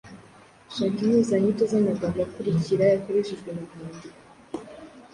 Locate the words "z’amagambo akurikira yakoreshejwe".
1.71-3.49